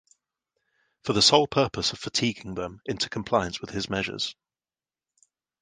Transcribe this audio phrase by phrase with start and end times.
[1.03, 4.35] for the sole purpose of fatiguing them into compliance with his measures.